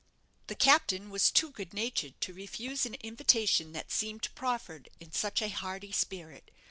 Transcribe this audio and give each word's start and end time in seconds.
The 0.47 0.55
captain 0.55 1.11
was 1.11 1.29
too 1.29 1.51
good 1.51 1.75
natured 1.75 2.19
to 2.21 2.33
refuse 2.33 2.87
an 2.87 2.95
invitation 2.95 3.71
that 3.73 3.91
seemed 3.91 4.33
proffered 4.33 4.89
in 4.99 5.11
such 5.11 5.43
a 5.43 5.49
hearty 5.49 5.91
spirit. 5.91 6.49